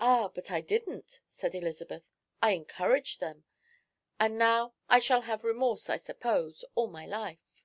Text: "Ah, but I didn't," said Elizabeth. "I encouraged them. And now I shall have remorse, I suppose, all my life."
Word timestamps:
"Ah, 0.00 0.28
but 0.28 0.50
I 0.50 0.60
didn't," 0.60 1.22
said 1.30 1.54
Elizabeth. 1.54 2.02
"I 2.42 2.50
encouraged 2.50 3.20
them. 3.20 3.44
And 4.20 4.36
now 4.36 4.74
I 4.86 4.98
shall 4.98 5.22
have 5.22 5.44
remorse, 5.44 5.88
I 5.88 5.96
suppose, 5.96 6.62
all 6.74 6.88
my 6.88 7.06
life." 7.06 7.64